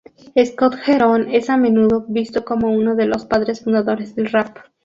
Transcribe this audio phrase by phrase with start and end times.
[0.43, 4.57] Scott-Heron es a menudo visto como uno de los padres fundadores del rap.